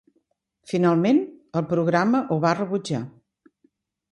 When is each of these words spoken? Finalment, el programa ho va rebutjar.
Finalment, 0.71 1.19
el 1.61 1.67
programa 1.73 2.23
ho 2.33 2.39
va 2.47 2.57
rebutjar. 2.61 3.03